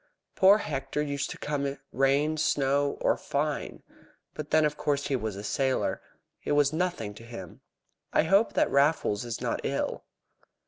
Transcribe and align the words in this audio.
"Poor 0.33 0.57
Hector 0.57 0.99
used 0.99 1.29
to 1.29 1.37
come, 1.37 1.77
rain, 1.93 2.35
snow, 2.35 2.97
or 3.01 3.15
fine. 3.17 3.83
But, 4.33 4.49
then, 4.49 4.65
of 4.65 4.75
course, 4.75 5.09
he 5.09 5.15
was 5.15 5.35
a 5.35 5.43
sailor. 5.43 6.01
It 6.43 6.53
was 6.53 6.73
nothing 6.73 7.13
to 7.13 7.23
him. 7.23 7.61
I 8.11 8.23
hope 8.23 8.53
that 8.53 8.71
Raffles 8.71 9.23
is 9.25 9.41
not 9.41 9.59
ill." 9.63 10.05